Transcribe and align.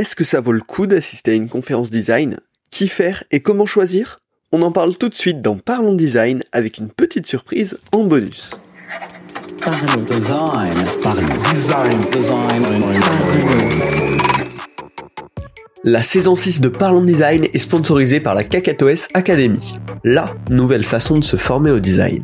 Est-ce 0.00 0.16
que 0.16 0.24
ça 0.24 0.40
vaut 0.40 0.52
le 0.52 0.62
coup 0.62 0.86
d'assister 0.86 1.32
à 1.32 1.34
une 1.34 1.50
conférence 1.50 1.90
design? 1.90 2.38
Qui 2.70 2.88
faire 2.88 3.22
et 3.30 3.40
comment 3.40 3.66
choisir? 3.66 4.22
On 4.50 4.62
en 4.62 4.72
parle 4.72 4.96
tout 4.96 5.10
de 5.10 5.14
suite 5.14 5.42
dans 5.42 5.58
Parlons 5.58 5.94
Design 5.94 6.42
avec 6.52 6.78
une 6.78 6.88
petite 6.88 7.26
surprise 7.26 7.78
en 7.92 8.04
bonus. 8.04 8.52
La 15.84 16.00
saison 16.00 16.34
6 16.34 16.62
de 16.62 16.68
Parlons 16.70 17.02
Design 17.02 17.44
est 17.52 17.58
sponsorisée 17.58 18.20
par 18.20 18.34
la 18.34 18.42
Kakatoes 18.42 19.08
Academy, 19.12 19.74
la 20.02 20.34
nouvelle 20.48 20.84
façon 20.84 21.18
de 21.18 21.24
se 21.24 21.36
former 21.36 21.72
au 21.72 21.78
design. 21.78 22.22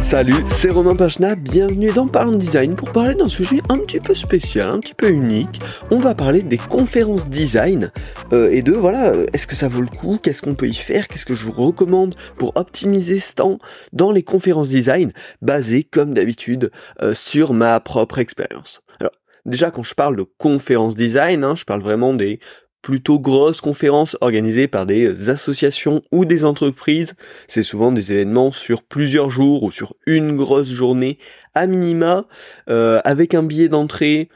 Salut, 0.00 0.42
c'est 0.46 0.70
Romain 0.70 0.96
Pachna, 0.96 1.34
bienvenue 1.34 1.92
dans 1.92 2.06
Parlons 2.06 2.36
Design 2.36 2.74
pour 2.74 2.92
parler 2.92 3.14
d'un 3.14 3.28
sujet 3.28 3.60
un 3.68 3.76
petit 3.76 3.98
peu 3.98 4.14
spécial, 4.14 4.70
un 4.70 4.78
petit 4.80 4.94
peu 4.94 5.10
unique. 5.10 5.60
On 5.90 5.98
va 5.98 6.14
parler 6.14 6.42
des 6.42 6.56
conférences 6.56 7.28
design 7.28 7.90
euh, 8.32 8.50
et 8.50 8.62
de 8.62 8.72
voilà, 8.72 9.10
euh, 9.10 9.26
est-ce 9.34 9.46
que 9.46 9.54
ça 9.54 9.68
vaut 9.68 9.82
le 9.82 9.88
coup, 9.88 10.18
qu'est-ce 10.22 10.40
qu'on 10.40 10.54
peut 10.54 10.68
y 10.68 10.74
faire, 10.74 11.08
qu'est-ce 11.08 11.26
que 11.26 11.34
je 11.34 11.44
vous 11.44 11.52
recommande 11.52 12.14
pour 12.38 12.52
optimiser 12.56 13.18
ce 13.18 13.34
temps 13.34 13.58
dans 13.92 14.10
les 14.10 14.22
conférences 14.22 14.70
design 14.70 15.12
basées 15.42 15.84
comme 15.84 16.14
d'habitude 16.14 16.70
euh, 17.02 17.12
sur 17.12 17.52
ma 17.52 17.78
propre 17.80 18.18
expérience? 18.18 18.80
Alors 19.00 19.12
déjà 19.44 19.70
quand 19.70 19.82
je 19.82 19.94
parle 19.94 20.16
de 20.16 20.24
conférences 20.38 20.94
design, 20.94 21.44
hein, 21.44 21.54
je 21.54 21.64
parle 21.64 21.82
vraiment 21.82 22.14
des 22.14 22.40
plutôt 22.82 23.18
grosses 23.18 23.60
conférences 23.60 24.16
organisées 24.20 24.68
par 24.68 24.86
des 24.86 25.28
associations 25.28 26.02
ou 26.12 26.24
des 26.24 26.44
entreprises. 26.44 27.14
C'est 27.46 27.62
souvent 27.62 27.92
des 27.92 28.12
événements 28.12 28.52
sur 28.52 28.82
plusieurs 28.82 29.30
jours 29.30 29.62
ou 29.62 29.70
sur 29.70 29.94
une 30.06 30.36
grosse 30.36 30.70
journée 30.70 31.18
à 31.54 31.66
minima, 31.66 32.26
euh, 32.70 33.00
avec 33.04 33.34
un 33.34 33.42
billet 33.42 33.68
d'entrée 33.68 34.28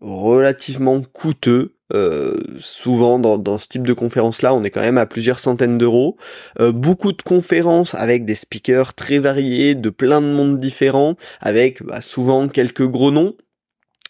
relativement 0.00 1.00
coûteux. 1.02 1.74
Euh, 1.92 2.36
souvent 2.60 3.18
dans, 3.18 3.58
ce 3.58 3.66
type 3.66 3.84
de 3.84 3.92
conférence 3.92 4.42
là 4.42 4.54
on 4.54 4.62
est 4.62 4.70
quand 4.70 4.80
même 4.80 4.96
à 4.96 5.06
plusieurs 5.06 5.40
centaines 5.40 5.76
d'euros 5.76 6.16
euh, 6.60 6.70
beaucoup 6.70 7.10
de 7.10 7.20
conférences 7.20 7.96
avec 7.96 8.24
des 8.24 8.36
speakers 8.36 8.94
très 8.94 9.18
variés 9.18 9.74
de 9.74 9.90
plein 9.90 10.20
de 10.20 10.28
mondes 10.28 10.60
différents 10.60 11.16
avec 11.40 11.82
bah, 11.82 12.00
souvent 12.00 12.46
quelques 12.46 12.86
gros 12.86 13.10
noms 13.10 13.34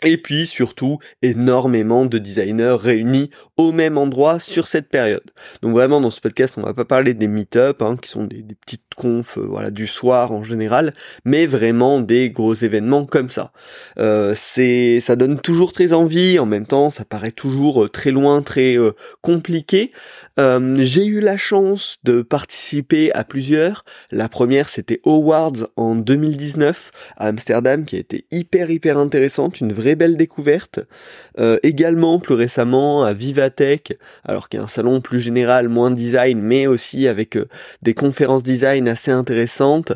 et 0.02 0.16
puis 0.16 0.46
surtout 0.46 0.98
énormément 1.22 2.06
de 2.06 2.18
designers 2.18 2.76
réunis 2.80 3.30
au 3.56 3.72
même 3.72 3.98
endroit 3.98 4.38
sur 4.38 4.66
cette 4.66 4.88
période. 4.88 5.30
Donc 5.62 5.72
vraiment 5.72 6.00
dans 6.00 6.10
ce 6.10 6.20
podcast 6.20 6.54
on 6.56 6.62
va 6.62 6.74
pas 6.74 6.84
parler 6.84 7.14
des 7.14 7.28
meet-up 7.28 7.82
hein, 7.82 7.96
qui 8.00 8.10
sont 8.10 8.24
des, 8.24 8.42
petites 8.42 8.82
confs 8.96 9.38
euh, 9.38 9.46
voilà 9.46 9.70
du 9.70 9.86
soir 9.86 10.32
en 10.32 10.42
général, 10.42 10.94
mais 11.24 11.46
vraiment 11.46 12.00
des 12.00 12.30
gros 12.30 12.54
événements 12.54 13.04
comme 13.04 13.28
ça. 13.28 13.52
Euh, 13.98 14.32
c'est 14.36 15.00
ça 15.00 15.16
donne 15.16 15.38
toujours 15.38 15.72
très 15.72 15.92
envie, 15.92 16.38
en 16.38 16.46
même 16.46 16.66
temps 16.66 16.90
ça 16.90 17.04
paraît 17.04 17.30
toujours 17.32 17.84
euh, 17.84 17.88
très 17.88 18.10
loin, 18.10 18.42
très 18.42 18.76
compliqué. 19.20 19.92
J'ai 20.38 21.04
eu 21.04 21.20
la 21.20 21.36
chance 21.36 21.98
de 22.04 22.22
participer 22.22 23.12
à 23.12 23.24
plusieurs. 23.24 23.84
La 24.10 24.28
première 24.28 24.68
c'était 24.68 25.00
Awards 25.04 25.68
en 25.76 25.94
2019 25.94 26.90
à 27.16 27.26
Amsterdam 27.26 27.84
qui 27.84 27.96
a 27.96 27.98
été 27.98 28.26
hyper 28.30 28.70
hyper 28.70 28.98
intéressante, 28.98 29.60
une 29.60 29.72
vraie 29.72 29.89
belle 29.96 30.16
découverte. 30.16 30.80
Euh, 31.38 31.58
également 31.62 32.18
plus 32.18 32.34
récemment 32.34 33.04
à 33.04 33.12
Vivatech, 33.12 33.96
alors 34.24 34.48
qu'il 34.48 34.58
y 34.58 34.60
a 34.60 34.64
un 34.64 34.68
salon 34.68 35.00
plus 35.00 35.20
général, 35.20 35.68
moins 35.68 35.90
design, 35.90 36.40
mais 36.40 36.66
aussi 36.66 37.08
avec 37.08 37.36
euh, 37.36 37.46
des 37.82 37.94
conférences 37.94 38.42
design 38.42 38.88
assez 38.88 39.10
intéressantes. 39.10 39.92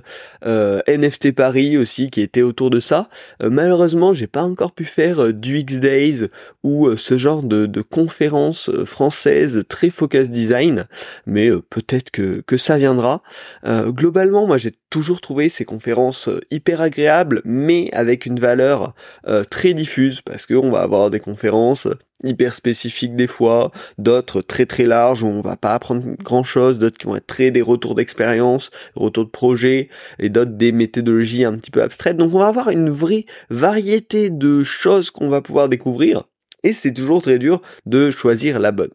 Euh, 0.46 0.80
NFT 0.88 1.32
Paris 1.32 1.76
aussi 1.76 2.10
qui 2.10 2.20
était 2.20 2.42
autour 2.42 2.70
de 2.70 2.80
ça. 2.80 3.08
malheureusement, 3.42 4.12
j'ai 4.12 4.26
pas 4.26 4.42
encore 4.42 4.72
pu 4.72 4.84
faire 4.84 5.32
du 5.32 5.58
X 5.58 5.74
Days 5.80 6.28
ou 6.62 6.96
ce 6.96 7.18
genre 7.18 7.42
de, 7.42 7.66
conférences 7.82 8.70
françaises 8.84 9.64
très 9.68 9.90
focus 9.90 10.30
design, 10.30 10.86
mais 11.26 11.50
peut-être 11.70 12.10
que, 12.10 12.42
que 12.46 12.56
ça 12.56 12.78
viendra. 12.78 13.22
globalement, 13.64 14.46
moi 14.46 14.58
j'ai 14.58 14.72
toujours 14.90 15.20
trouvé 15.20 15.48
ces 15.48 15.64
conférences 15.64 16.30
hyper 16.50 16.80
agréables, 16.80 17.42
mais 17.44 17.90
avec 17.92 18.26
une 18.26 18.40
valeur 18.40 18.94
très 19.50 19.74
diffuse 19.84 20.22
parce 20.22 20.46
qu'on 20.46 20.70
va 20.70 20.80
avoir 20.80 21.10
des 21.10 21.20
conférences 21.20 21.86
hyper 22.22 22.54
spécifiques 22.54 23.16
des 23.16 23.26
fois, 23.26 23.70
d'autres 23.98 24.40
très 24.40 24.64
très 24.64 24.84
larges 24.84 25.22
où 25.22 25.26
on 25.26 25.42
va 25.42 25.56
pas 25.56 25.74
apprendre 25.74 26.02
grand 26.22 26.42
chose, 26.42 26.78
d'autres 26.78 26.96
qui 26.96 27.06
vont 27.06 27.16
être 27.16 27.26
très 27.26 27.50
des 27.50 27.60
retours 27.60 27.94
d'expérience, 27.94 28.70
retours 28.94 29.26
de 29.26 29.30
projet, 29.30 29.90
et 30.18 30.30
d'autres 30.30 30.52
des 30.52 30.72
méthodologies 30.72 31.44
un 31.44 31.52
petit 31.52 31.70
peu 31.70 31.82
abstraites. 31.82 32.16
Donc 32.16 32.32
on 32.34 32.38
va 32.38 32.48
avoir 32.48 32.70
une 32.70 32.88
vraie 32.88 33.26
variété 33.50 34.30
de 34.30 34.64
choses 34.64 35.10
qu'on 35.10 35.28
va 35.28 35.42
pouvoir 35.42 35.68
découvrir, 35.68 36.24
et 36.62 36.72
c'est 36.72 36.94
toujours 36.94 37.20
très 37.20 37.38
dur 37.38 37.60
de 37.84 38.10
choisir 38.10 38.58
la 38.58 38.72
bonne. 38.72 38.94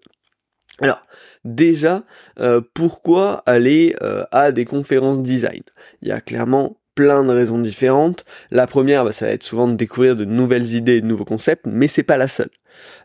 Alors, 0.82 1.06
déjà, 1.46 2.04
euh, 2.40 2.62
pourquoi 2.74 3.44
aller 3.46 3.96
euh, 4.02 4.24
à 4.32 4.52
des 4.52 4.66
conférences 4.66 5.20
design? 5.20 5.62
Il 6.02 6.08
y 6.08 6.12
a 6.12 6.22
clairement 6.22 6.78
plein 7.00 7.24
de 7.24 7.32
raisons 7.32 7.60
différentes. 7.60 8.26
La 8.52 8.68
première, 8.68 9.06
bah, 9.06 9.14
ça 9.14 9.26
va 9.26 9.32
être 9.32 9.44
souvent 9.44 9.70
de 9.70 9.76
découvrir 9.76 10.18
de 10.18 10.26
nouvelles 10.26 10.76
idées 10.76 10.98
et 10.98 11.02
de 11.02 11.06
nouveaux 11.06 11.24
concepts, 11.24 11.66
mais 11.66 11.88
c'est 11.88 12.04
pas 12.04 12.18
la 12.18 12.28
seule. 12.28 12.50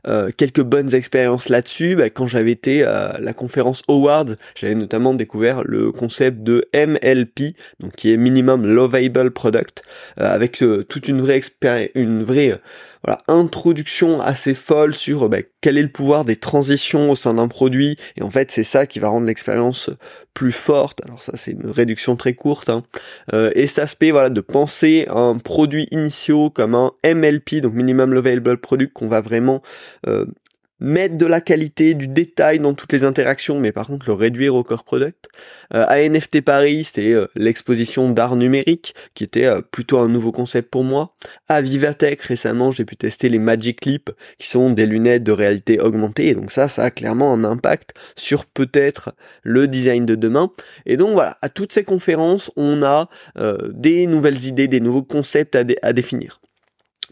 Euh, 0.07 0.31
quelques 0.37 0.63
bonnes 0.63 0.95
expériences 0.95 1.49
là-dessus. 1.49 1.97
Bah, 1.97 2.11
quand 2.11 2.27
j'avais 2.27 2.51
été 2.51 2.85
à 2.85 3.19
la 3.21 3.33
conférence 3.33 3.83
Awards, 3.89 4.37
j'avais 4.55 4.75
notamment 4.75 5.15
découvert 5.15 5.63
le 5.65 5.93
concept 5.93 6.43
de 6.43 6.69
MLP, 6.75 7.57
donc 7.81 7.95
qui 7.97 8.13
est 8.13 8.17
Minimum 8.17 8.67
Lovable 8.67 9.31
Product, 9.31 9.83
euh, 10.21 10.33
avec 10.33 10.63
euh, 10.63 10.83
toute 10.83 11.09
une 11.09 11.21
vraie 11.21 11.41
une 11.95 12.23
vraie 12.23 12.59
voilà, 13.05 13.23
introduction 13.29 14.21
assez 14.21 14.55
folle 14.55 14.95
sur 14.95 15.29
bah, 15.29 15.39
quel 15.61 15.77
est 15.77 15.83
le 15.83 15.89
pouvoir 15.89 16.25
des 16.25 16.37
transitions 16.37 17.11
au 17.11 17.17
sein 17.17 17.35
d'un 17.35 17.49
produit. 17.49 17.97
Et 18.17 18.23
en 18.23 18.31
fait, 18.31 18.51
c'est 18.51 18.65
ça 18.65 18.87
qui 18.87 18.99
va 18.99 19.09
rendre 19.09 19.27
l'expérience 19.27 19.91
plus 20.33 20.53
forte. 20.53 21.01
Alors 21.05 21.23
ça, 21.23 21.33
c'est 21.37 21.53
une 21.53 21.71
réduction 21.71 22.17
très 22.17 22.35
courte. 22.35 22.69
Hein. 22.71 22.83
Euh, 23.33 23.51
et 23.55 23.67
cet 23.67 23.79
aspect, 23.79 24.11
voilà, 24.11 24.31
de 24.31 24.41
penser 24.41 25.07
un 25.09 25.39
produit 25.39 25.87
initiaux 25.91 26.51
comme 26.51 26.75
un 26.75 26.93
MLP, 27.05 27.61
donc 27.61 27.75
Minimum 27.75 28.13
Lovable 28.15 28.59
Product, 28.59 28.93
qu'on 28.93 29.09
va 29.09 29.21
vraiment 29.21 29.63
euh, 30.07 30.27
mettre 30.81 31.17
de 31.17 31.27
la 31.27 31.41
qualité, 31.41 31.95
du 31.95 32.09
détail 32.09 32.59
dans 32.59 32.75
toutes 32.75 32.93
les 32.93 33.05
interactions, 33.05 33.59
mais 33.59 33.73
par 33.73 33.87
contre 33.87 34.07
le 34.07 34.13
réduire 34.13 34.55
au 34.55 34.63
core 34.63 34.85
product. 34.85 35.29
Euh, 35.73 35.85
à 35.89 36.07
NFT 36.07 36.43
Paris, 36.43 36.85
c'était 36.85 37.13
euh, 37.13 37.27
l'exposition 37.37 38.11
d'art 38.11 38.37
numérique, 38.37 38.95
qui 39.15 39.25
était 39.25 39.47
euh, 39.47 39.63
plutôt 39.63 39.99
un 39.99 40.09
nouveau 40.09 40.33
concept 40.33 40.71
pour 40.71 40.85
moi. 40.85 41.15
À 41.49 41.63
Vivatech, 41.63 42.21
récemment, 42.23 42.71
j'ai 42.71 42.85
pu 42.85 42.97
tester 42.97 43.29
les 43.29 43.39
Magic 43.39 43.85
Leap, 43.87 44.11
qui 44.39 44.49
sont 44.49 44.71
des 44.71 44.87
lunettes 44.87 45.23
de 45.23 45.33
réalité 45.33 45.81
augmentée, 45.81 46.29
et 46.29 46.35
donc 46.35 46.51
ça, 46.51 46.69
ça 46.69 46.83
a 46.83 46.91
clairement 46.91 47.33
un 47.33 47.45
impact 47.45 47.95
sur 48.17 48.45
peut-être 48.45 49.15
le 49.43 49.69
design 49.69 50.05
de 50.05 50.17
demain. 50.17 50.51
Et 50.87 50.97
donc 50.97 51.13
voilà, 51.15 51.39
à 51.41 51.49
toutes 51.49 51.73
ces 51.73 51.85
conférences, 51.85 52.51
on 52.57 52.83
a 52.83 53.09
des 53.71 54.07
nouvelles 54.07 54.45
idées, 54.47 54.69
des 54.69 54.81
nouveaux 54.81 55.03
concepts 55.03 55.57
à 55.57 55.93
définir. 55.93 56.41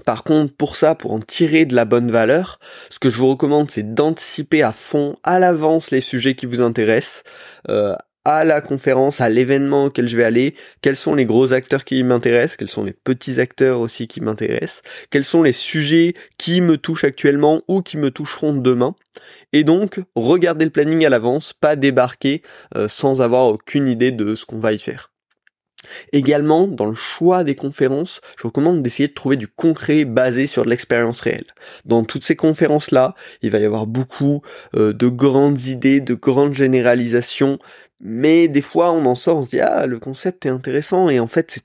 Par 0.04 0.24
contre, 0.24 0.54
pour 0.54 0.76
ça, 0.76 0.94
pour 0.94 1.12
en 1.12 1.18
tirer 1.18 1.64
de 1.64 1.74
la 1.74 1.84
bonne 1.84 2.10
valeur, 2.10 2.58
ce 2.90 2.98
que 2.98 3.10
je 3.10 3.18
vous 3.18 3.28
recommande, 3.28 3.70
c'est 3.70 3.94
d'anticiper 3.94 4.62
à 4.62 4.72
fond, 4.72 5.14
à 5.22 5.38
l'avance, 5.38 5.90
les 5.90 6.00
sujets 6.00 6.34
qui 6.34 6.46
vous 6.46 6.60
intéressent, 6.60 7.24
euh, 7.68 7.94
à 8.24 8.44
la 8.44 8.60
conférence, 8.60 9.20
à 9.20 9.28
l'événement 9.28 9.86
auquel 9.86 10.08
je 10.08 10.16
vais 10.16 10.24
aller, 10.24 10.54
quels 10.80 10.96
sont 10.96 11.14
les 11.14 11.24
gros 11.24 11.52
acteurs 11.52 11.84
qui 11.84 12.02
m'intéressent, 12.02 12.56
quels 12.56 12.70
sont 12.70 12.84
les 12.84 12.92
petits 12.92 13.40
acteurs 13.40 13.80
aussi 13.80 14.06
qui 14.06 14.20
m'intéressent, 14.20 14.82
quels 15.10 15.24
sont 15.24 15.42
les 15.42 15.52
sujets 15.52 16.14
qui 16.38 16.60
me 16.60 16.76
touchent 16.78 17.04
actuellement 17.04 17.62
ou 17.68 17.82
qui 17.82 17.96
me 17.96 18.10
toucheront 18.10 18.54
demain? 18.54 18.94
Et 19.52 19.64
donc, 19.64 20.00
regardez 20.14 20.64
le 20.64 20.70
planning 20.70 21.04
à 21.04 21.10
l'avance, 21.10 21.52
pas 21.52 21.76
débarquer 21.76 22.42
euh, 22.76 22.88
sans 22.88 23.20
avoir 23.20 23.48
aucune 23.48 23.88
idée 23.88 24.12
de 24.12 24.34
ce 24.34 24.46
qu'on 24.46 24.58
va 24.58 24.72
y 24.72 24.78
faire. 24.78 25.11
Également, 26.12 26.66
dans 26.66 26.86
le 26.86 26.94
choix 26.94 27.44
des 27.44 27.54
conférences, 27.54 28.20
je 28.38 28.46
recommande 28.46 28.82
d'essayer 28.82 29.08
de 29.08 29.14
trouver 29.14 29.36
du 29.36 29.48
concret 29.48 30.04
basé 30.04 30.46
sur 30.46 30.64
de 30.64 30.70
l'expérience 30.70 31.20
réelle. 31.20 31.46
Dans 31.84 32.04
toutes 32.04 32.24
ces 32.24 32.36
conférences-là, 32.36 33.14
il 33.42 33.50
va 33.50 33.58
y 33.58 33.64
avoir 33.64 33.86
beaucoup 33.86 34.42
euh, 34.76 34.92
de 34.92 35.08
grandes 35.08 35.62
idées, 35.66 36.00
de 36.00 36.14
grandes 36.14 36.54
généralisations, 36.54 37.58
mais 38.00 38.48
des 38.48 38.62
fois 38.62 38.92
on 38.92 39.04
en 39.06 39.14
sort, 39.14 39.38
on 39.38 39.44
se 39.44 39.50
dit 39.50 39.60
ah 39.60 39.86
le 39.86 39.98
concept 39.98 40.46
est 40.46 40.50
intéressant 40.50 41.08
et 41.08 41.20
en 41.20 41.28
fait 41.28 41.50
c'est 41.50 41.64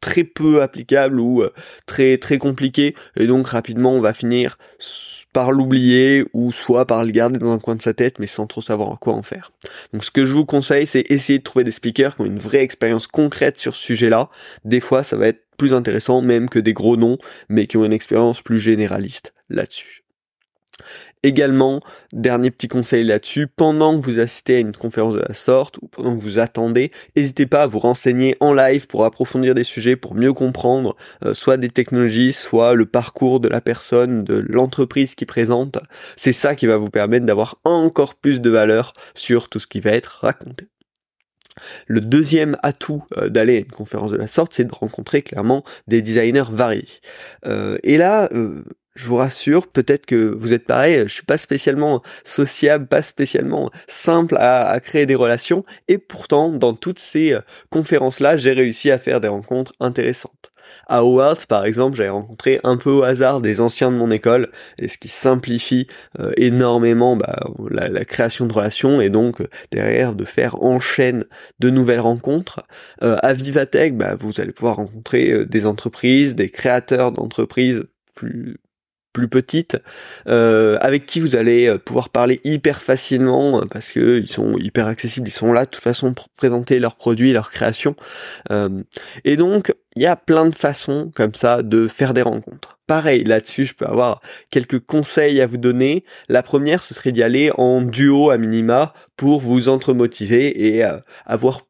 très 0.00 0.24
peu 0.24 0.62
applicable 0.62 1.20
ou 1.20 1.42
euh, 1.42 1.52
très 1.86 2.18
très 2.18 2.38
compliqué 2.38 2.94
et 3.16 3.26
donc 3.26 3.48
rapidement 3.48 3.92
on 3.92 4.00
va 4.00 4.12
finir 4.12 4.58
par 5.32 5.52
l'oublier 5.52 6.24
ou 6.32 6.52
soit 6.52 6.86
par 6.86 7.04
le 7.04 7.10
garder 7.10 7.38
dans 7.38 7.52
un 7.52 7.58
coin 7.58 7.76
de 7.76 7.82
sa 7.82 7.94
tête 7.94 8.18
mais 8.18 8.26
sans 8.26 8.46
trop 8.46 8.62
savoir 8.62 8.92
à 8.92 8.96
quoi 8.96 9.14
en 9.14 9.22
faire. 9.22 9.52
Donc 9.92 10.04
ce 10.04 10.10
que 10.10 10.24
je 10.24 10.34
vous 10.34 10.46
conseille 10.46 10.86
c'est 10.86 11.04
essayer 11.10 11.38
de 11.38 11.44
trouver 11.44 11.64
des 11.64 11.70
speakers 11.70 12.16
qui 12.16 12.22
ont 12.22 12.26
une 12.26 12.38
vraie 12.38 12.62
expérience 12.62 13.06
concrète 13.06 13.58
sur 13.58 13.74
ce 13.74 13.82
sujet-là. 13.82 14.30
Des 14.64 14.80
fois 14.80 15.02
ça 15.02 15.16
va 15.16 15.28
être 15.28 15.44
plus 15.56 15.74
intéressant 15.74 16.20
même 16.22 16.48
que 16.48 16.58
des 16.58 16.72
gros 16.72 16.96
noms 16.96 17.18
mais 17.48 17.66
qui 17.66 17.76
ont 17.76 17.84
une 17.84 17.92
expérience 17.92 18.42
plus 18.42 18.58
généraliste 18.58 19.34
là-dessus. 19.48 20.04
Également, 21.22 21.80
dernier 22.12 22.50
petit 22.50 22.68
conseil 22.68 23.04
là-dessus, 23.04 23.48
pendant 23.48 23.98
que 23.98 24.04
vous 24.04 24.20
assistez 24.20 24.56
à 24.56 24.58
une 24.60 24.72
conférence 24.72 25.14
de 25.14 25.24
la 25.26 25.34
sorte 25.34 25.78
ou 25.82 25.88
pendant 25.88 26.16
que 26.16 26.22
vous 26.22 26.38
attendez, 26.38 26.92
n'hésitez 27.16 27.46
pas 27.46 27.62
à 27.62 27.66
vous 27.66 27.80
renseigner 27.80 28.36
en 28.40 28.52
live 28.52 28.86
pour 28.86 29.04
approfondir 29.04 29.54
des 29.54 29.64
sujets, 29.64 29.96
pour 29.96 30.14
mieux 30.14 30.32
comprendre 30.32 30.96
euh, 31.24 31.34
soit 31.34 31.56
des 31.56 31.70
technologies, 31.70 32.32
soit 32.32 32.74
le 32.74 32.86
parcours 32.86 33.40
de 33.40 33.48
la 33.48 33.60
personne, 33.60 34.24
de 34.24 34.44
l'entreprise 34.48 35.14
qui 35.14 35.26
présente. 35.26 35.78
C'est 36.16 36.32
ça 36.32 36.54
qui 36.54 36.66
va 36.66 36.76
vous 36.76 36.90
permettre 36.90 37.26
d'avoir 37.26 37.58
encore 37.64 38.14
plus 38.14 38.40
de 38.40 38.50
valeur 38.50 38.92
sur 39.14 39.48
tout 39.48 39.58
ce 39.58 39.66
qui 39.66 39.80
va 39.80 39.90
être 39.90 40.20
raconté. 40.22 40.68
Le 41.86 42.00
deuxième 42.00 42.56
atout 42.62 43.02
euh, 43.16 43.28
d'aller 43.28 43.56
à 43.56 43.58
une 43.58 43.66
conférence 43.66 44.12
de 44.12 44.16
la 44.16 44.28
sorte, 44.28 44.54
c'est 44.54 44.64
de 44.64 44.72
rencontrer 44.72 45.22
clairement 45.22 45.64
des 45.88 46.02
designers 46.02 46.50
variés. 46.52 46.86
Euh, 47.46 47.78
et 47.82 47.98
là, 47.98 48.28
je 48.98 49.04
vous 49.04 49.16
rassure, 49.16 49.68
peut-être 49.68 50.06
que 50.06 50.16
vous 50.16 50.52
êtes 50.52 50.66
pareil, 50.66 51.02
je 51.04 51.12
suis 51.12 51.22
pas 51.22 51.38
spécialement 51.38 52.02
sociable, 52.24 52.88
pas 52.88 53.00
spécialement 53.00 53.70
simple 53.86 54.36
à, 54.40 54.78
créer 54.80 55.06
des 55.06 55.14
relations, 55.14 55.64
et 55.86 55.98
pourtant, 55.98 56.50
dans 56.50 56.74
toutes 56.74 56.98
ces 56.98 57.32
euh, 57.32 57.40
conférences-là, 57.70 58.36
j'ai 58.36 58.52
réussi 58.52 58.90
à 58.90 58.98
faire 58.98 59.20
des 59.20 59.28
rencontres 59.28 59.72
intéressantes. 59.78 60.52
À 60.88 60.98
Howard, 60.98 61.46
par 61.46 61.64
exemple, 61.64 61.96
j'avais 61.96 62.08
rencontré 62.08 62.60
un 62.64 62.76
peu 62.76 62.90
au 62.90 63.04
hasard 63.04 63.40
des 63.40 63.60
anciens 63.60 63.92
de 63.92 63.96
mon 63.96 64.10
école, 64.10 64.50
et 64.80 64.88
ce 64.88 64.98
qui 64.98 65.08
simplifie 65.08 65.86
euh, 66.18 66.32
énormément 66.36 67.14
bah, 67.14 67.38
la, 67.70 68.04
création 68.04 68.46
de 68.46 68.52
relations, 68.52 69.00
et 69.00 69.10
donc 69.10 69.40
euh, 69.40 69.46
derrière 69.70 70.16
de 70.16 70.24
faire 70.24 70.60
en 70.64 70.80
chaîne 70.80 71.24
de 71.60 71.70
nouvelles 71.70 72.00
rencontres. 72.00 72.64
à 73.00 73.32
Vivatech, 73.32 73.96
bah, 73.96 74.16
vous 74.18 74.40
allez 74.40 74.52
pouvoir 74.52 74.76
rencontrer 74.76 75.46
des 75.46 75.66
entreprises, 75.66 76.34
des 76.34 76.50
créateurs 76.50 77.12
d'entreprises 77.12 77.84
plus 78.16 78.58
plus 79.12 79.28
petites, 79.28 79.76
euh, 80.28 80.76
avec 80.80 81.06
qui 81.06 81.20
vous 81.20 81.36
allez 81.36 81.66
euh, 81.66 81.78
pouvoir 81.78 82.10
parler 82.10 82.40
hyper 82.44 82.82
facilement 82.82 83.60
euh, 83.60 83.64
parce 83.70 83.92
que 83.92 84.18
ils 84.18 84.28
sont 84.28 84.56
hyper 84.58 84.86
accessibles, 84.86 85.28
ils 85.28 85.32
sont 85.32 85.52
là 85.52 85.64
de 85.64 85.70
toute 85.70 85.82
façon 85.82 86.14
pour 86.14 86.28
présenter 86.30 86.78
leurs 86.78 86.96
produits, 86.96 87.32
leurs 87.32 87.50
créations. 87.50 87.96
et 89.24 89.36
donc 89.36 89.74
il 89.96 90.02
y 90.02 90.06
a 90.06 90.16
plein 90.16 90.46
de 90.46 90.54
façons 90.54 91.10
comme 91.14 91.34
ça 91.34 91.62
de 91.62 91.88
faire 91.88 92.14
des 92.14 92.22
rencontres. 92.22 92.78
Pareil, 92.86 93.24
là-dessus, 93.24 93.66
je 93.66 93.74
peux 93.74 93.86
avoir 93.86 94.20
quelques 94.50 94.78
conseils 94.78 95.40
à 95.40 95.46
vous 95.46 95.56
donner. 95.56 96.04
La 96.28 96.42
première, 96.42 96.82
ce 96.82 96.94
serait 96.94 97.12
d'y 97.12 97.22
aller 97.22 97.50
en 97.58 97.82
duo 97.82 98.30
à 98.30 98.38
minima 98.38 98.94
pour 99.16 99.40
vous 99.40 99.68
entremotiver 99.68 100.76
et 100.76 100.84
avoir 101.26 101.67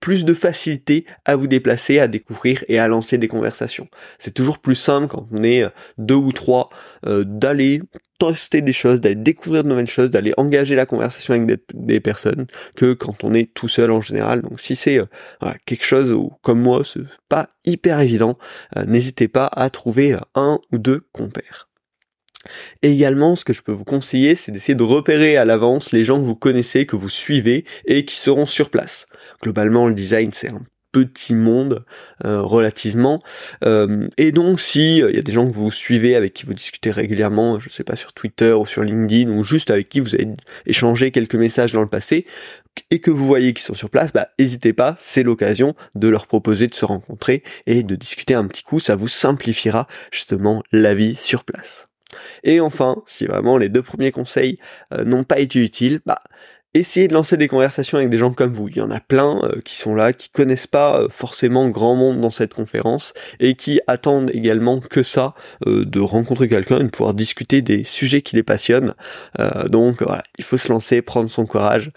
plus 0.00 0.24
de 0.24 0.34
facilité 0.34 1.04
à 1.24 1.36
vous 1.36 1.46
déplacer, 1.46 1.98
à 1.98 2.08
découvrir 2.08 2.64
et 2.68 2.78
à 2.78 2.88
lancer 2.88 3.18
des 3.18 3.28
conversations. 3.28 3.88
C'est 4.18 4.32
toujours 4.32 4.58
plus 4.58 4.74
simple 4.74 5.08
quand 5.08 5.26
on 5.32 5.42
est 5.42 5.62
euh, 5.62 5.68
deux 5.98 6.14
ou 6.14 6.32
trois 6.32 6.70
euh, 7.06 7.24
d'aller 7.24 7.82
tester 8.18 8.60
des 8.60 8.72
choses, 8.72 9.00
d'aller 9.00 9.16
découvrir 9.16 9.64
de 9.64 9.68
nouvelles 9.68 9.86
choses, 9.86 10.10
d'aller 10.10 10.32
engager 10.36 10.76
la 10.76 10.86
conversation 10.86 11.34
avec 11.34 11.60
des, 11.74 12.00
personnes 12.00 12.46
que 12.76 12.92
quand 12.94 13.24
on 13.24 13.34
est 13.34 13.52
tout 13.52 13.68
seul 13.68 13.90
en 13.90 14.00
général. 14.00 14.42
Donc 14.42 14.60
si 14.60 14.76
c'est 14.76 14.98
euh, 14.98 15.06
quelque 15.66 15.84
chose 15.84 16.12
où, 16.12 16.30
comme 16.42 16.60
moi, 16.60 16.82
c'est 16.84 17.00
pas 17.28 17.48
hyper 17.64 17.98
évident, 18.00 18.38
n'hésitez 18.86 19.26
pas 19.26 19.46
à 19.46 19.70
trouver 19.70 20.16
un 20.34 20.60
ou 20.70 20.78
deux 20.78 21.02
compères. 21.12 21.68
Et 22.82 22.92
également, 22.92 23.34
ce 23.34 23.44
que 23.44 23.52
je 23.52 23.62
peux 23.62 23.72
vous 23.72 23.84
conseiller, 23.84 24.34
c'est 24.34 24.52
d'essayer 24.52 24.74
de 24.74 24.82
repérer 24.82 25.36
à 25.36 25.44
l'avance 25.44 25.92
les 25.92 26.04
gens 26.04 26.18
que 26.18 26.24
vous 26.24 26.36
connaissez, 26.36 26.86
que 26.86 26.96
vous 26.96 27.10
suivez 27.10 27.64
et 27.86 28.04
qui 28.04 28.16
seront 28.16 28.46
sur 28.46 28.70
place. 28.70 29.06
Globalement, 29.42 29.88
le 29.88 29.94
design, 29.94 30.30
c'est 30.32 30.50
un 30.50 30.62
petit 30.92 31.34
monde 31.34 31.84
euh, 32.24 32.42
relativement. 32.42 33.20
Euh, 33.64 34.08
et 34.18 34.30
donc 34.30 34.60
si 34.60 34.98
il 34.98 35.16
y 35.16 35.18
a 35.18 35.22
des 35.22 35.32
gens 35.32 35.46
que 35.46 35.52
vous 35.52 35.72
suivez 35.72 36.14
avec 36.14 36.34
qui 36.34 36.46
vous 36.46 36.54
discutez 36.54 36.90
régulièrement 36.90 37.58
je 37.58 37.70
sais 37.70 37.82
pas 37.82 37.96
sur 37.96 38.12
Twitter 38.12 38.52
ou 38.52 38.66
sur 38.66 38.82
LinkedIn 38.82 39.30
ou 39.30 39.42
juste 39.42 39.70
avec 39.70 39.88
qui 39.88 40.00
vous 40.00 40.14
avez 40.14 40.28
échangé 40.66 41.10
quelques 41.10 41.34
messages 41.34 41.72
dans 41.72 41.80
le 41.80 41.88
passé 41.88 42.26
et 42.90 43.00
que 43.00 43.10
vous 43.10 43.26
voyez 43.26 43.54
qu'ils 43.54 43.64
sont 43.64 43.74
sur 43.74 43.90
place 43.90 44.12
bah 44.12 44.28
n'hésitez 44.38 44.74
pas 44.74 44.94
c'est 44.98 45.22
l'occasion 45.22 45.74
de 45.94 46.08
leur 46.08 46.26
proposer 46.26 46.66
de 46.66 46.74
se 46.74 46.84
rencontrer 46.84 47.42
et 47.66 47.82
de 47.82 47.96
discuter 47.96 48.34
un 48.34 48.46
petit 48.46 48.62
coup. 48.62 48.78
Ça 48.78 48.96
vous 48.96 49.08
simplifiera 49.08 49.88
justement 50.10 50.62
la 50.72 50.94
vie 50.94 51.14
sur 51.14 51.44
place 51.44 51.88
et 52.44 52.60
enfin, 52.60 53.02
si 53.06 53.26
vraiment 53.26 53.56
les 53.56 53.68
deux 53.68 53.82
premiers 53.82 54.10
conseils 54.10 54.58
euh, 54.92 55.04
n'ont 55.04 55.24
pas 55.24 55.38
été 55.38 55.58
utiles, 55.58 56.00
bah 56.06 56.18
essayez 56.74 57.06
de 57.06 57.12
lancer 57.12 57.36
des 57.36 57.48
conversations 57.48 57.98
avec 57.98 58.08
des 58.08 58.16
gens 58.16 58.32
comme 58.32 58.54
vous. 58.54 58.68
Il 58.68 58.78
y 58.78 58.80
en 58.80 58.90
a 58.90 58.98
plein 58.98 59.42
euh, 59.42 59.60
qui 59.62 59.76
sont 59.76 59.94
là, 59.94 60.14
qui 60.14 60.30
connaissent 60.30 60.66
pas 60.66 61.02
euh, 61.02 61.08
forcément 61.10 61.68
grand 61.68 61.94
monde 61.94 62.20
dans 62.22 62.30
cette 62.30 62.54
conférence 62.54 63.12
et 63.40 63.56
qui 63.56 63.80
attendent 63.86 64.30
également 64.32 64.80
que 64.80 65.02
ça, 65.02 65.34
de 65.66 66.00
rencontrer 66.00 66.48
quelqu'un 66.48 66.78
et 66.78 66.84
de 66.84 66.88
pouvoir 66.88 67.12
discuter 67.12 67.60
des 67.60 67.84
sujets 67.84 68.22
qui 68.22 68.36
les 68.36 68.42
passionnent. 68.42 68.94
donc 69.68 70.02
voilà, 70.02 70.22
il 70.38 70.44
faut 70.44 70.56
se 70.56 70.72
lancer, 70.72 71.02
prendre 71.02 71.30
son 71.30 71.44
courage. 71.44 71.90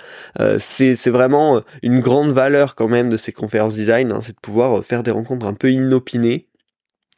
c'est 0.59 1.07
vraiment 1.07 1.61
une 1.81 1.99
grande 1.99 2.31
valeur 2.31 2.75
quand 2.75 2.87
même 2.87 3.09
de 3.09 3.17
ces 3.17 3.31
conférences 3.31 3.75
design, 3.75 4.11
hein, 4.11 4.19
c'est 4.21 4.35
de 4.35 4.41
pouvoir 4.41 4.83
faire 4.83 5.03
des 5.03 5.11
rencontres 5.11 5.45
un 5.45 5.53
peu 5.53 5.71
inopinées 5.71 6.47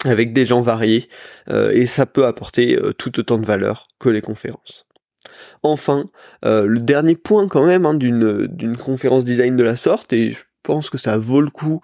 avec 0.05 0.33
des 0.33 0.45
gens 0.45 0.61
variés, 0.61 1.09
euh, 1.49 1.71
et 1.71 1.85
ça 1.87 2.05
peut 2.05 2.25
apporter 2.25 2.77
euh, 2.77 2.93
tout 2.93 3.19
autant 3.19 3.37
de 3.37 3.45
valeur 3.45 3.87
que 3.99 4.09
les 4.09 4.21
conférences. 4.21 4.85
Enfin, 5.63 6.05
euh, 6.45 6.65
le 6.65 6.79
dernier 6.79 7.15
point 7.15 7.47
quand 7.47 7.65
même 7.65 7.85
hein, 7.85 7.95
d'une 7.95 8.77
conférence 8.77 9.25
design 9.25 9.55
de 9.55 9.63
la 9.63 9.75
sorte, 9.75 10.13
et 10.13 10.31
je 10.31 10.43
pense 10.67 10.89
que 10.89 10.97
ça 10.97 11.17
vaut 11.17 11.39
le 11.39 11.49
coup 11.49 11.79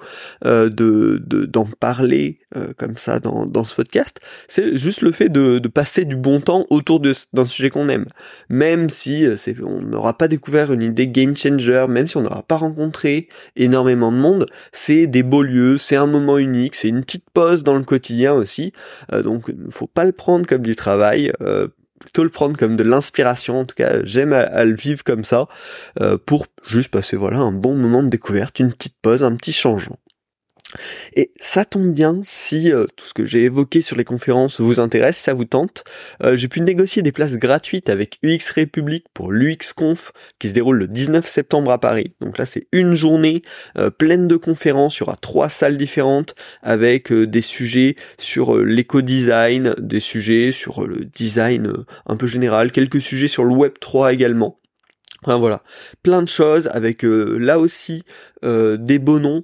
euh, 0.45 0.69
de 0.69 1.23
d'en 1.45 1.63
parler 1.63 2.39
euh, 2.57 2.73
comme 2.77 2.97
ça 2.97 3.21
dans, 3.21 3.45
dans 3.45 3.63
ce 3.63 3.75
podcast, 3.75 4.19
c'est 4.49 4.77
juste 4.77 5.01
le 5.01 5.13
fait 5.13 5.29
de, 5.29 5.59
de, 5.59 5.67
passer 5.69 6.03
du 6.03 6.17
bon 6.17 6.41
temps 6.41 6.65
autour 6.69 6.99
d'un 6.99 7.45
sujet 7.45 7.69
qu'on 7.69 7.87
aime. 7.87 8.07
Même 8.49 8.89
si 8.89 9.25
euh, 9.25 9.37
on 9.65 9.81
n'aura 9.81 10.17
pas 10.17 10.27
découvert 10.27 10.73
une 10.73 10.81
idée 10.81 11.07
game 11.07 11.37
changer, 11.37 11.85
même 11.87 12.07
si 12.07 12.17
on 12.17 12.23
n'aura 12.23 12.43
pas 12.43 12.57
rencontré 12.57 13.29
énormément 13.55 14.11
de 14.11 14.17
monde, 14.17 14.47
c'est 14.73 15.07
des 15.07 15.23
beaux 15.23 15.43
lieux, 15.43 15.77
c'est 15.77 15.95
un 15.95 16.07
moment 16.07 16.37
unique, 16.37 16.75
c'est 16.75 16.89
une 16.89 17.05
petite 17.05 17.29
pause 17.33 17.63
dans 17.63 17.75
le 17.75 17.85
quotidien 17.85 18.33
aussi. 18.33 18.73
donc, 19.23 19.49
faut 19.69 19.87
pas 19.87 20.03
le 20.03 20.11
prendre 20.11 20.45
comme 20.45 20.63
du 20.63 20.75
travail 20.75 21.31
plutôt 22.03 22.23
le 22.23 22.29
prendre 22.29 22.57
comme 22.57 22.75
de 22.75 22.83
l'inspiration. 22.83 23.61
En 23.61 23.65
tout 23.65 23.75
cas, 23.75 24.03
j'aime 24.03 24.33
à, 24.33 24.63
le 24.63 24.75
vivre 24.75 25.03
comme 25.03 25.23
ça 25.23 25.47
euh, 26.01 26.17
pour 26.23 26.45
juste 26.67 26.91
passer 26.91 27.17
voilà 27.17 27.37
un 27.37 27.51
bon 27.51 27.75
moment 27.75 28.03
de 28.03 28.09
découverte, 28.09 28.59
une 28.59 28.71
petite 28.71 28.95
pause, 29.01 29.23
un 29.23 29.35
petit 29.35 29.53
changement. 29.53 29.97
Et 31.15 31.31
ça 31.39 31.65
tombe 31.65 31.91
bien 31.91 32.21
si 32.23 32.71
euh, 32.71 32.85
tout 32.95 33.05
ce 33.05 33.13
que 33.13 33.25
j'ai 33.25 33.43
évoqué 33.43 33.81
sur 33.81 33.95
les 33.95 34.03
conférences 34.03 34.59
vous 34.59 34.79
intéresse, 34.79 35.17
ça 35.17 35.33
vous 35.33 35.45
tente. 35.45 35.83
Euh, 36.23 36.35
j'ai 36.35 36.47
pu 36.47 36.61
négocier 36.61 37.01
des 37.01 37.11
places 37.11 37.37
gratuites 37.37 37.89
avec 37.89 38.19
UX 38.23 38.51
République 38.53 39.05
pour 39.13 39.31
l'UXConf 39.31 40.11
qui 40.39 40.49
se 40.49 40.53
déroule 40.53 40.77
le 40.77 40.87
19 40.87 41.27
septembre 41.27 41.71
à 41.71 41.79
Paris. 41.79 42.13
Donc 42.21 42.37
là 42.37 42.45
c'est 42.45 42.67
une 42.71 42.93
journée 42.93 43.41
euh, 43.77 43.89
pleine 43.89 44.27
de 44.27 44.35
conférences, 44.35 44.97
il 44.97 45.01
y 45.01 45.03
aura 45.03 45.15
trois 45.15 45.49
salles 45.49 45.77
différentes 45.77 46.35
avec 46.61 47.11
des 47.11 47.41
sujets 47.41 47.95
sur 48.17 48.57
l'éco-design, 48.57 49.73
des 49.79 49.99
sujets 49.99 50.51
sur 50.51 50.87
le 50.87 51.05
design 51.05 51.71
un 52.05 52.15
peu 52.15 52.27
général, 52.27 52.71
quelques 52.71 53.01
sujets 53.01 53.27
sur 53.27 53.43
le 53.43 53.53
Web 53.53 53.73
3 53.79 54.13
également. 54.13 54.59
Enfin, 55.25 55.37
voilà, 55.37 55.61
plein 56.03 56.21
de 56.21 56.27
choses 56.27 56.67
avec 56.67 57.03
là 57.03 57.59
aussi 57.59 58.03
des 58.43 58.99
beaux 58.99 59.19
noms. 59.19 59.41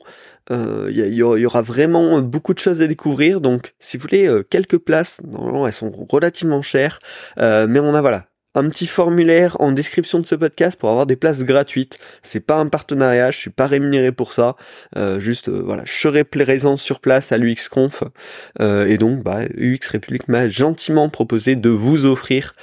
Il 0.49 0.55
euh, 0.55 1.11
y, 1.11 1.45
aura 1.45 1.61
vraiment 1.61 2.21
beaucoup 2.21 2.55
de 2.55 2.59
choses 2.59 2.81
à 2.81 2.87
découvrir. 2.87 3.39
Donc, 3.39 3.75
si 3.79 3.97
vous 3.97 4.01
voulez 4.01 4.27
euh, 4.27 4.41
quelques 4.41 4.79
places, 4.79 5.21
normalement 5.23 5.67
elles 5.67 5.73
sont 5.73 5.91
relativement 6.09 6.63
chères, 6.63 6.99
euh, 7.39 7.67
mais 7.69 7.79
on 7.79 7.93
a 7.93 8.01
voilà 8.01 8.25
un 8.59 8.69
petit 8.69 8.87
formulaire 8.87 9.55
en 9.61 9.71
description 9.71 10.19
de 10.19 10.25
ce 10.25 10.35
podcast 10.35 10.77
pour 10.77 10.89
avoir 10.89 11.05
des 11.05 11.15
places 11.15 11.43
gratuites. 11.43 11.97
C'est 12.23 12.41
pas 12.41 12.57
un 12.57 12.67
partenariat, 12.67 13.31
je 13.31 13.37
suis 13.37 13.49
pas 13.49 13.67
rémunéré 13.67 14.11
pour 14.11 14.33
ça. 14.33 14.55
Euh, 14.97 15.19
juste, 15.19 15.47
euh, 15.49 15.61
voilà, 15.65 15.83
je 15.85 15.93
serai 15.93 16.23
présent 16.25 16.75
sur 16.75 16.99
place 16.99 17.31
à 17.31 17.37
l'UXConf. 17.37 18.03
Euh, 18.59 18.85
et 18.85 18.97
donc, 18.97 19.23
bah, 19.23 19.41
UX 19.57 19.79
République 19.89 20.27
m'a 20.27 20.49
gentiment 20.49 21.09
proposé 21.09 21.55
de 21.55 21.69
vous 21.69 22.05
offrir 22.05 22.55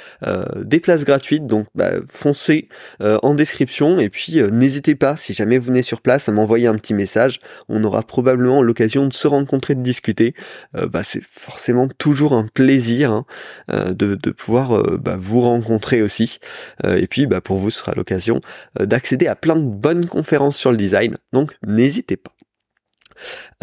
des 0.57 0.81
places 0.81 1.05
gratuites. 1.05 1.47
Donc, 1.47 1.67
bah, 1.75 1.93
foncez 2.09 2.69
en 3.01 3.35
description. 3.35 3.99
Et 3.99 4.09
puis, 4.09 4.43
n'hésitez 4.53 4.95
pas, 4.95 5.17
si 5.17 5.33
jamais 5.33 5.59
vous 5.59 5.67
venez 5.67 5.83
sur 5.83 6.01
place, 6.01 6.29
à 6.29 6.33
m'envoyer 6.33 6.67
un 6.67 6.75
petit 6.75 6.95
message. 6.95 7.39
On 7.69 7.83
aura 7.85 8.03
probablement 8.03 8.63
l'occasion 8.63 9.07
de 9.07 9.13
se 9.13 9.27
rencontrer, 9.27 9.75
de 9.75 9.83
discuter. 9.83 10.35
bah, 10.75 11.03
c'est 11.03 11.23
forcément 11.23 11.89
toujours 11.89 12.35
un 12.35 12.47
plaisir 12.53 13.13
hein, 13.13 13.25
de, 13.69 14.15
de, 14.15 14.31
pouvoir 14.31 14.83
bah, 14.99 15.17
vous 15.19 15.41
rencontrer 15.41 15.86
aussi. 15.95 16.39
Euh, 16.85 16.97
et 16.97 17.07
puis 17.07 17.27
bah, 17.27 17.41
pour 17.41 17.59
vous, 17.59 17.71
ce 17.71 17.81
sera 17.81 17.93
l'occasion 17.95 18.41
euh, 18.81 18.87
d'accéder 18.87 19.27
à 19.27 19.37
plein 19.37 19.57
de 19.57 19.69
bonnes 19.69 20.07
conférences 20.07 20.57
sur 20.57 20.71
le 20.71 20.77
design. 20.77 21.17
Donc 21.33 21.57
n'hésitez 21.67 22.17
pas. 22.17 22.33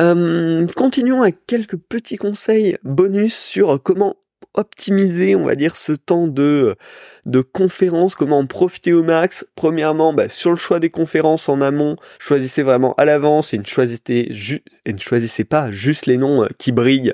Euh, 0.01 0.65
continuons 0.75 1.21
avec 1.21 1.45
quelques 1.45 1.77
petits 1.77 2.17
conseils 2.17 2.77
bonus 2.83 3.35
sur 3.35 3.81
comment 3.83 4.17
optimiser, 4.55 5.35
on 5.35 5.45
va 5.45 5.55
dire, 5.55 5.75
ce 5.75 5.93
temps 5.93 6.27
de, 6.27 6.75
de 7.25 7.41
conférence, 7.41 8.15
comment 8.15 8.39
en 8.39 8.45
profiter 8.45 8.93
au 8.93 9.03
max. 9.03 9.45
Premièrement, 9.55 10.13
bah, 10.13 10.29
sur 10.29 10.51
le 10.51 10.57
choix 10.57 10.79
des 10.79 10.89
conférences 10.89 11.49
en 11.49 11.61
amont, 11.61 11.95
choisissez 12.19 12.61
vraiment 12.61 12.93
à 12.95 13.05
l'avance 13.05 13.53
et 13.53 13.57
ne 13.57 13.65
choisissez, 13.65 14.31
et 14.85 14.93
ne 14.93 14.97
choisissez 14.97 15.43
pas 15.43 15.71
juste 15.71 16.05
les 16.05 16.17
noms 16.17 16.47
qui 16.57 16.71
brillent. 16.71 17.13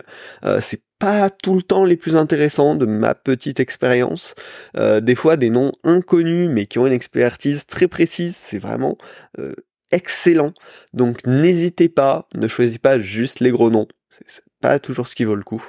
c'est 0.62 0.82
pas 1.00 1.30
tout 1.30 1.56
le 1.56 1.64
temps 1.64 1.86
les 1.86 1.98
plus 1.98 2.16
intéressants 2.16 2.76
de 2.76 2.86
ma 2.86 3.16
petite 3.16 3.60
expérience. 3.60 4.36
Euh, 4.78 5.00
des 5.00 5.16
fois 5.16 5.38
des 5.38 5.50
noms 5.50 5.72
inconnus 5.84 6.50
mais 6.52 6.68
qui 6.68 6.78
ont 6.78 6.86
une 6.86 6.94
expertise 6.94 7.66
très 7.66 7.88
précise, 7.88 8.36
c'est 8.36 8.60
vraiment 8.60 8.98
euh, 9.40 9.54
excellent. 9.92 10.54
Donc 10.94 11.26
n'hésitez 11.26 11.90
pas, 11.90 12.28
ne 12.36 12.48
choisissez 12.48 12.80
pas 12.80 13.00
juste 13.00 13.40
les 13.40 13.52
gros 13.52 13.72
noms. 13.72 13.88
C'est 14.28 14.44
pas 14.62 14.80
toujours 14.80 15.08
ce 15.08 15.16
qui 15.16 15.24
vaut 15.24 15.36
le 15.36 15.44
coup. 15.44 15.64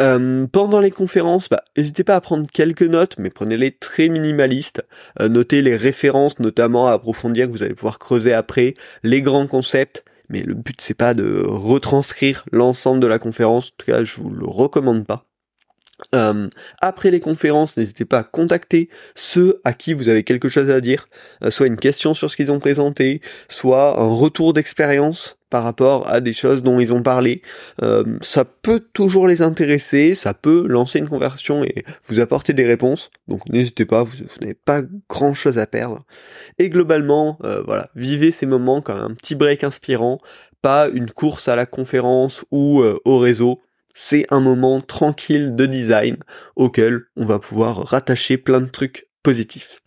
Euh, 0.00 0.46
pendant 0.46 0.78
les 0.78 0.92
conférences, 0.92 1.48
bah, 1.48 1.64
n'hésitez 1.76 2.04
pas 2.04 2.14
à 2.14 2.20
prendre 2.20 2.46
quelques 2.48 2.82
notes, 2.82 3.16
mais 3.18 3.30
prenez-les 3.30 3.72
très 3.72 4.08
minimalistes. 4.08 4.84
notez 5.18 5.62
les 5.62 5.74
références, 5.74 6.38
notamment 6.38 6.86
à 6.86 6.92
approfondir, 6.92 7.46
que 7.46 7.52
vous 7.52 7.64
allez 7.64 7.74
pouvoir 7.74 7.98
creuser 7.98 8.32
après, 8.32 8.74
les 9.02 9.22
grands 9.22 9.48
concepts, 9.48 10.04
mais 10.28 10.42
le 10.42 10.54
but 10.54 10.80
c'est 10.80 10.94
pas 10.94 11.14
de 11.14 11.42
retranscrire 11.46 12.44
l'ensemble 12.52 13.00
de 13.00 13.06
la 13.06 13.18
conférence, 13.18 13.68
en 13.68 13.74
tout 13.78 13.86
cas 13.86 14.04
je 14.04 14.20
vous 14.20 14.30
le 14.30 14.46
recommande 14.46 15.06
pas. 15.06 15.26
Euh, 16.14 16.48
après 16.80 17.10
les 17.10 17.20
conférences, 17.20 17.76
n'hésitez 17.76 18.04
pas 18.04 18.18
à 18.18 18.24
contacter 18.24 18.90
ceux 19.14 19.60
à 19.64 19.72
qui 19.72 19.94
vous 19.94 20.08
avez 20.08 20.24
quelque 20.24 20.48
chose 20.48 20.70
à 20.70 20.80
dire, 20.80 21.08
euh, 21.42 21.50
soit 21.50 21.66
une 21.66 21.78
question 21.78 22.12
sur 22.12 22.30
ce 22.30 22.36
qu'ils 22.36 22.52
ont 22.52 22.58
présenté, 22.58 23.22
soit 23.48 23.98
un 23.98 24.08
retour 24.08 24.52
d'expérience 24.52 25.35
par 25.50 25.64
rapport 25.64 26.08
à 26.08 26.20
des 26.20 26.32
choses 26.32 26.62
dont 26.62 26.80
ils 26.80 26.92
ont 26.92 27.02
parlé. 27.02 27.42
Euh, 27.82 28.04
ça 28.20 28.44
peut 28.44 28.80
toujours 28.92 29.26
les 29.26 29.42
intéresser, 29.42 30.14
ça 30.14 30.34
peut 30.34 30.66
lancer 30.66 30.98
une 30.98 31.08
conversation 31.08 31.64
et 31.64 31.84
vous 32.06 32.20
apporter 32.20 32.52
des 32.52 32.66
réponses. 32.66 33.10
Donc 33.28 33.48
n'hésitez 33.48 33.84
pas, 33.84 34.02
vous, 34.02 34.16
n'avez 34.40 34.54
pas 34.54 34.82
grand 35.08 35.34
chose 35.34 35.58
à 35.58 35.66
perdre. 35.66 36.04
Et 36.58 36.70
globalement, 36.70 37.38
voilà, 37.64 37.90
vivez 37.94 38.30
ces 38.30 38.46
moments 38.46 38.80
comme 38.80 39.00
un 39.00 39.14
petit 39.14 39.34
break 39.34 39.64
inspirant, 39.64 40.18
pas 40.62 40.88
une 40.88 41.10
course 41.10 41.48
à 41.48 41.56
la 41.56 41.66
conférence 41.66 42.44
ou 42.50 42.82
au 43.04 43.18
réseau 43.18 43.60
c'est 43.98 44.26
un 44.28 44.40
moment 44.40 44.82
tranquille 44.82 45.56
de 45.56 45.64
design 45.64 46.18
auquel 46.54 47.04
on 47.16 47.24
va 47.24 47.38
pouvoir 47.38 47.88
rattacher 47.88 48.36
plein 48.36 48.60
de 48.60 48.68
trucs 48.68 49.08
positifs. 49.22 49.80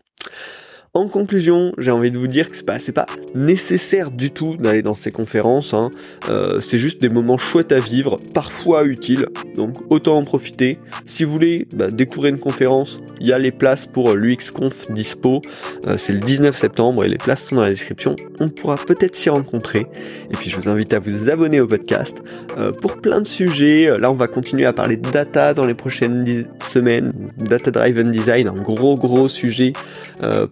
En 0.95 1.07
conclusion, 1.07 1.71
j'ai 1.77 1.91
envie 1.91 2.09
de 2.09 2.17
vous 2.17 2.25
dire 2.25 2.49
que 2.49 2.55
c'est 2.55 2.65
pas, 2.65 2.79
pas 2.95 3.05
nécessaire 3.35 4.09
du 4.09 4.31
tout 4.31 4.57
d'aller 4.57 4.81
dans 4.81 4.95
ces 4.95 5.11
conférences. 5.11 5.75
Hein. 5.75 5.91
Euh, 6.29 6.61
c'est 6.61 6.79
juste 6.79 6.99
des 6.99 7.09
moments 7.09 7.37
chouettes 7.37 7.71
à 7.71 7.79
vivre, 7.79 8.17
parfois 8.33 8.85
utiles. 8.85 9.27
Donc 9.55 9.75
autant 9.91 10.17
en 10.17 10.23
profiter. 10.23 10.79
Si 11.05 11.23
vous 11.23 11.31
voulez 11.31 11.67
bah, 11.75 11.91
découvrir 11.91 12.33
une 12.33 12.39
conférence, 12.39 12.99
il 13.19 13.27
y 13.27 13.33
a 13.33 13.37
les 13.37 13.51
places 13.51 13.85
pour 13.85 14.13
l'UXConf 14.13 14.91
dispo. 14.91 15.41
Euh, 15.85 15.95
c'est 15.99 16.13
le 16.13 16.21
19 16.21 16.57
septembre 16.57 17.05
et 17.05 17.07
les 17.07 17.19
places 17.19 17.45
sont 17.45 17.57
dans 17.57 17.63
la 17.63 17.69
description. 17.69 18.15
On 18.39 18.47
pourra 18.47 18.75
peut-être 18.75 19.15
s'y 19.15 19.29
rencontrer. 19.29 19.85
Et 20.31 20.37
puis 20.37 20.49
je 20.49 20.55
vous 20.55 20.69
invite 20.69 20.91
à 20.93 20.99
vous 20.99 21.29
abonner 21.29 21.61
au 21.61 21.67
podcast 21.67 22.23
euh, 22.57 22.71
pour 22.81 22.97
plein 22.99 23.21
de 23.21 23.27
sujets. 23.27 23.95
Là, 23.99 24.09
on 24.09 24.15
va 24.15 24.25
continuer 24.25 24.65
à 24.65 24.73
parler 24.73 24.97
de 24.97 25.07
data 25.11 25.53
dans 25.53 25.67
les 25.67 25.75
prochaines 25.75 26.47
semaines. 26.67 27.13
Data 27.37 27.69
Driven 27.69 28.09
Design, 28.09 28.47
un 28.47 28.53
gros 28.53 28.95
gros 28.95 29.29
sujet 29.29 29.73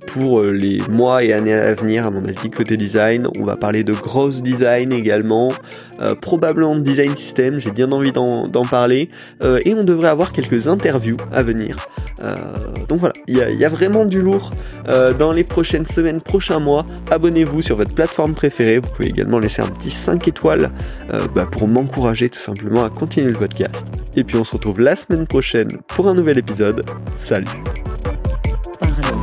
pour 0.07 0.26
euh, 0.35 0.51
les 0.51 0.79
mois 0.89 1.23
et 1.23 1.33
années 1.33 1.53
à 1.53 1.73
venir, 1.73 2.05
à 2.05 2.11
mon 2.11 2.23
avis, 2.25 2.49
côté 2.49 2.77
design. 2.77 3.27
On 3.39 3.43
va 3.43 3.55
parler 3.55 3.83
de 3.83 3.93
gross 3.93 4.41
design 4.41 4.93
également, 4.93 5.51
euh, 6.01 6.15
probablement 6.15 6.75
de 6.75 6.81
design 6.81 7.15
system, 7.15 7.59
j'ai 7.59 7.71
bien 7.71 7.91
envie 7.91 8.11
d'en 8.11 8.65
parler. 8.69 9.09
Euh, 9.43 9.59
et 9.65 9.73
on 9.73 9.83
devrait 9.83 10.09
avoir 10.09 10.31
quelques 10.31 10.67
interviews 10.67 11.17
à 11.31 11.43
venir. 11.43 11.77
donc 12.89 12.99
voilà, 12.99 13.13
il 13.27 13.37
y, 13.37 13.65
a 13.65 13.69
vraiment 13.69 14.05
du 14.05 14.21
lourd 14.21 14.49
dans 15.19 15.31
les 15.31 15.43
prochaines 15.43 15.85
semaines, 15.85 16.19
prochains 16.19 16.59
mois. 16.59 16.83
Abonnez-vous 17.11 17.61
sur 17.61 17.75
votre 17.75 17.93
plateforme 17.93 18.33
préférée. 18.33 18.79
Vous 18.79 18.89
pouvez 18.89 19.09
également 19.09 19.39
laisser 19.39 19.61
un 19.61 19.67
petit 19.67 19.91
5 19.91 20.27
étoiles 20.27 20.71
bah, 21.35 21.47
pour 21.49 21.67
m'encourager 21.67 22.29
tout 22.29 22.39
simplement 22.39 22.83
à 22.83 22.89
continuer 22.89 23.29
le 23.29 23.37
podcast. 23.37 23.85
Et 24.15 24.23
puis 24.23 24.35
on 24.37 24.43
se 24.43 24.53
retrouve 24.53 24.81
la 24.81 24.95
semaine 24.95 25.27
prochaine 25.27 25.69
pour 25.87 26.07
un 26.07 26.15
nouvel 26.15 26.39
épisode. 26.39 26.81
Salut 27.17 27.45